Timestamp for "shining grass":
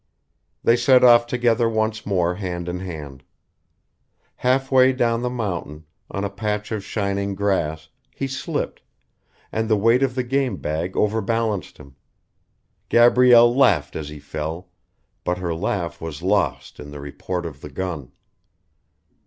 6.83-7.87